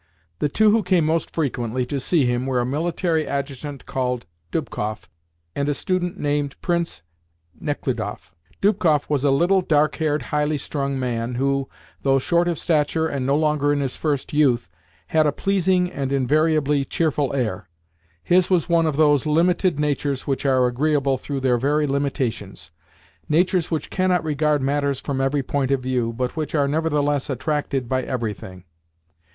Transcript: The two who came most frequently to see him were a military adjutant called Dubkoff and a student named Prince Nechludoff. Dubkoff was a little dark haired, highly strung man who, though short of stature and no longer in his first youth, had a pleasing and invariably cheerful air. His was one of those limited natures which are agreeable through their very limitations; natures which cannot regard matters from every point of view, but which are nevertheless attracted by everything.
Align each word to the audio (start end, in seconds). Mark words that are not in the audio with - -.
The 0.39 0.49
two 0.49 0.71
who 0.71 0.81
came 0.81 1.05
most 1.05 1.29
frequently 1.29 1.85
to 1.85 1.99
see 1.99 2.25
him 2.25 2.47
were 2.47 2.59
a 2.59 2.65
military 2.65 3.27
adjutant 3.27 3.85
called 3.85 4.25
Dubkoff 4.51 5.07
and 5.55 5.69
a 5.69 5.75
student 5.75 6.17
named 6.19 6.59
Prince 6.59 7.03
Nechludoff. 7.61 8.33
Dubkoff 8.61 9.07
was 9.11 9.23
a 9.23 9.29
little 9.29 9.61
dark 9.61 9.97
haired, 9.97 10.23
highly 10.33 10.57
strung 10.57 10.99
man 10.99 11.35
who, 11.35 11.69
though 12.01 12.17
short 12.17 12.47
of 12.47 12.57
stature 12.57 13.05
and 13.07 13.27
no 13.27 13.35
longer 13.35 13.71
in 13.71 13.79
his 13.79 13.95
first 13.95 14.33
youth, 14.33 14.71
had 15.09 15.27
a 15.27 15.31
pleasing 15.31 15.91
and 15.91 16.11
invariably 16.11 16.83
cheerful 16.83 17.31
air. 17.35 17.69
His 18.23 18.49
was 18.49 18.67
one 18.67 18.87
of 18.87 18.95
those 18.95 19.27
limited 19.27 19.79
natures 19.79 20.25
which 20.25 20.47
are 20.47 20.65
agreeable 20.65 21.19
through 21.19 21.41
their 21.41 21.59
very 21.59 21.85
limitations; 21.85 22.71
natures 23.29 23.69
which 23.69 23.91
cannot 23.91 24.23
regard 24.23 24.63
matters 24.63 24.99
from 24.99 25.21
every 25.21 25.43
point 25.43 25.69
of 25.69 25.81
view, 25.83 26.11
but 26.11 26.35
which 26.35 26.55
are 26.55 26.67
nevertheless 26.67 27.29
attracted 27.29 27.87
by 27.87 28.01
everything. 28.01 28.63